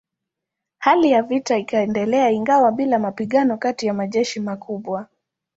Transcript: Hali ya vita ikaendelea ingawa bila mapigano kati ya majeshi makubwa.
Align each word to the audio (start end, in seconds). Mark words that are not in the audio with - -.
Hali 0.77 1.11
ya 1.11 1.23
vita 1.23 1.57
ikaendelea 1.57 2.31
ingawa 2.31 2.71
bila 2.71 2.99
mapigano 2.99 3.57
kati 3.57 3.87
ya 3.87 3.93
majeshi 3.93 4.39
makubwa. 4.39 5.07